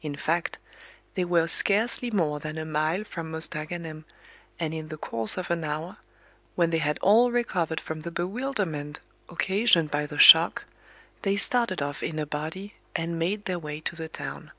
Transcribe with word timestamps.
In 0.00 0.16
fact, 0.16 0.56
they 1.14 1.26
were 1.26 1.46
scarcely 1.46 2.10
more 2.10 2.40
than 2.40 2.56
a 2.56 2.64
mile 2.64 3.04
from 3.04 3.30
Mostaganem, 3.30 4.06
and 4.58 4.72
in 4.72 4.88
the 4.88 4.96
course 4.96 5.36
of 5.36 5.50
an 5.50 5.62
hour, 5.62 5.98
when 6.54 6.70
they 6.70 6.78
had 6.78 6.98
all 7.00 7.30
recovered 7.30 7.78
from 7.78 8.00
the 8.00 8.10
bewilderment 8.10 9.00
occasioned 9.28 9.90
by 9.90 10.06
the 10.06 10.16
shock, 10.18 10.64
they 11.20 11.36
started 11.36 11.82
off 11.82 12.02
in 12.02 12.18
a 12.18 12.24
body 12.24 12.76
and 12.96 13.18
made 13.18 13.44
their 13.44 13.58
way 13.58 13.78
to 13.80 13.94
the 13.94 14.08
town. 14.08 14.52